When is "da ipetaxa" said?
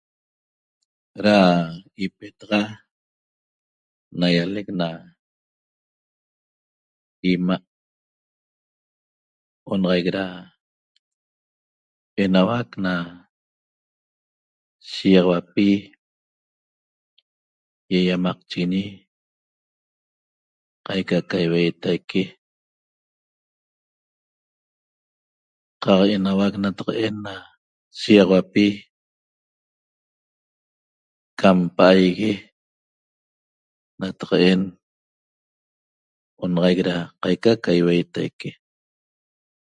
1.23-2.61